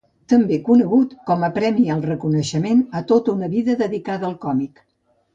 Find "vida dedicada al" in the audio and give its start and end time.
3.57-4.35